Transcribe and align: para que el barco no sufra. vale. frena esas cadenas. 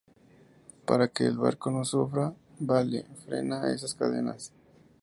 para 0.87 1.09
que 1.09 1.27
el 1.27 1.37
barco 1.37 1.69
no 1.69 1.85
sufra. 1.85 2.33
vale. 2.59 3.05
frena 3.23 3.71
esas 3.71 3.93
cadenas. 3.93 4.51